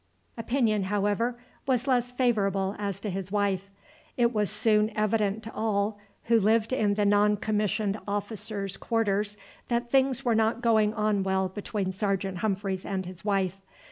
[0.35, 3.69] Opinion, however, was less favourable as to his wife.
[4.17, 9.37] It was soon evident to all who lived in the non commissioned officers' quarters
[9.67, 13.61] that things were not going on well between Sergeant Humphreys and his wife.